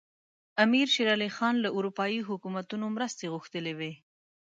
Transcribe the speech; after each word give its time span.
امیر 0.63 0.87
شېر 0.93 1.07
علي 1.15 1.29
خان 1.35 1.55
دې 1.57 1.61
له 1.65 1.69
اروپایي 1.77 2.19
حکومتونو 2.29 2.85
مرستې 2.95 3.25
غوښتلي 3.33 3.73
وي. 3.79 3.93